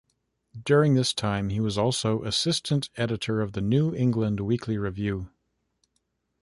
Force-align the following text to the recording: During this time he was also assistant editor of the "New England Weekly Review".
During 0.59 0.95
this 0.95 1.13
time 1.13 1.49
he 1.49 1.59
was 1.59 1.77
also 1.77 2.23
assistant 2.23 2.89
editor 2.97 3.39
of 3.39 3.51
the 3.53 3.61
"New 3.61 3.93
England 3.93 4.39
Weekly 4.39 4.75
Review". 4.79 5.29